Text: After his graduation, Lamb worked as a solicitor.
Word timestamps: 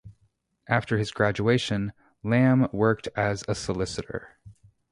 After 0.67 0.97
his 0.97 1.11
graduation, 1.11 1.93
Lamb 2.23 2.67
worked 2.71 3.07
as 3.15 3.43
a 3.47 3.53
solicitor. 3.53 4.39